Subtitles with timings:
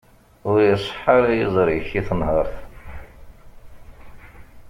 [0.49, 2.55] Ur iṣeḥḥa ara yiẓri-k i tenherk.